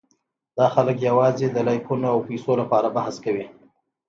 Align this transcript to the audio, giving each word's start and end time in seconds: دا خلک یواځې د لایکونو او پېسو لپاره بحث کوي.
دا 0.57 0.65
خلک 0.75 0.97
یواځې 1.09 1.47
د 1.51 1.57
لایکونو 1.67 2.05
او 2.13 2.19
پېسو 2.27 2.51
لپاره 2.61 2.87
بحث 2.97 3.15
کوي. 3.25 3.45